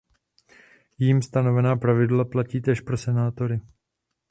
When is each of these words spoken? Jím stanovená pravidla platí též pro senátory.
Jím 0.97 1.21
stanovená 1.21 1.75
pravidla 1.75 2.25
platí 2.25 2.61
též 2.61 2.81
pro 2.81 2.97
senátory. 2.97 3.59